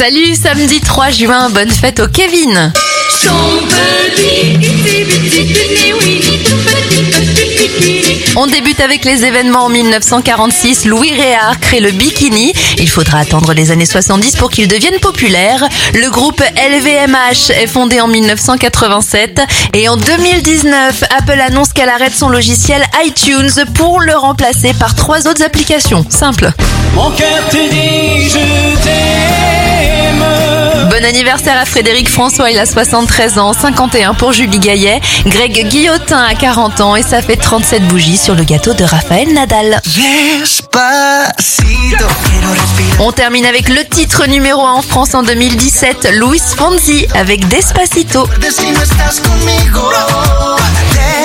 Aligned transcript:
Salut, 0.00 0.34
samedi 0.34 0.80
3 0.80 1.10
juin, 1.10 1.50
bonne 1.50 1.68
fête 1.68 2.00
au 2.00 2.08
Kevin. 2.08 2.72
On 8.34 8.46
débute 8.46 8.80
avec 8.80 9.04
les 9.04 9.26
événements 9.26 9.66
en 9.66 9.68
1946. 9.68 10.86
Louis 10.86 11.12
Réard 11.12 11.60
crée 11.60 11.80
le 11.80 11.90
bikini. 11.90 12.54
Il 12.78 12.88
faudra 12.88 13.18
attendre 13.18 13.52
les 13.52 13.72
années 13.72 13.84
70 13.84 14.36
pour 14.36 14.50
qu'il 14.50 14.68
devienne 14.68 14.98
populaire. 15.02 15.68
Le 15.92 16.08
groupe 16.08 16.40
LVMH 16.40 17.50
est 17.60 17.66
fondé 17.66 18.00
en 18.00 18.08
1987. 18.08 19.42
Et 19.74 19.86
en 19.90 19.98
2019, 19.98 21.04
Apple 21.18 21.40
annonce 21.46 21.74
qu'elle 21.74 21.90
arrête 21.90 22.16
son 22.16 22.30
logiciel 22.30 22.82
iTunes 23.04 23.66
pour 23.74 24.00
le 24.00 24.16
remplacer 24.16 24.72
par 24.72 24.94
trois 24.94 25.28
autres 25.28 25.42
applications. 25.42 26.06
Simple. 26.08 26.52
Mon 26.94 27.10
cœur. 27.10 27.50
Bon 31.00 31.06
anniversaire 31.06 31.56
à 31.56 31.64
Frédéric 31.64 32.10
François, 32.10 32.50
il 32.50 32.58
a 32.58 32.66
73 32.66 33.38
ans, 33.38 33.54
51 33.54 34.12
pour 34.12 34.32
Julie 34.32 34.58
Gaillet, 34.58 35.00
Greg 35.24 35.66
Guillotin 35.66 36.22
a 36.22 36.34
40 36.34 36.82
ans 36.82 36.94
et 36.94 37.02
ça 37.02 37.22
fait 37.22 37.36
37 37.36 37.88
bougies 37.88 38.18
sur 38.18 38.34
le 38.34 38.44
gâteau 38.44 38.74
de 38.74 38.84
Raphaël 38.84 39.32
Nadal. 39.32 39.80
On 42.98 43.12
termine 43.12 43.46
avec 43.46 43.70
le 43.70 43.82
titre 43.86 44.26
numéro 44.26 44.66
1 44.66 44.72
en 44.72 44.82
France 44.82 45.14
en 45.14 45.22
2017, 45.22 46.10
Luis 46.12 46.42
Fonsi 46.54 47.06
avec 47.14 47.48
Despacito. 47.48 48.28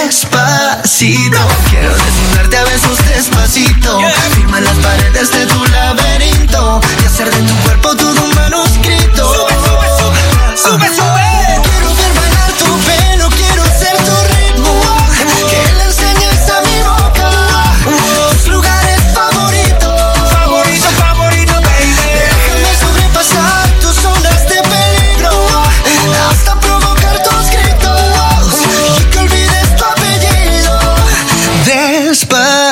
Despacito, 0.05 1.39
quiero 1.69 1.93
desnudarte 1.95 2.57
a 2.57 2.63
besos 2.63 2.97
despacito. 3.13 3.99
Firma 4.35 4.61
las 4.61 4.77
paredes 4.77 5.31
de 5.31 5.45
tu 5.47 5.65
laberinto 5.65 6.79
y 7.01 7.05
hacer 7.05 7.29
de 7.29 7.41
tu 7.41 7.53
cuerpo. 7.63 7.95
Sube, 10.65 10.87
sube. 10.87 11.24